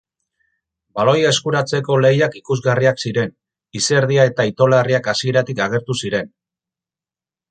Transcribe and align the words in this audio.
Baloia 0.99 1.33
eskuratzeko 1.35 1.97
lehiak 2.05 2.37
ikusgarriak 2.39 3.03
ziren, 3.03 3.35
izerdia 3.81 4.25
eta 4.31 4.47
itolarriak 4.53 5.11
hasieratik 5.15 5.65
agertu 5.69 5.99
ziren. 6.05 6.33